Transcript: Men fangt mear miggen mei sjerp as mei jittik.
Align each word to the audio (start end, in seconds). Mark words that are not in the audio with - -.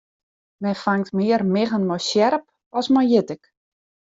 Men 0.63 0.75
fangt 0.83 1.09
mear 1.19 1.41
miggen 1.55 1.83
mei 1.89 2.01
sjerp 2.07 2.43
as 2.79 2.87
mei 2.93 3.07
jittik. 3.11 3.43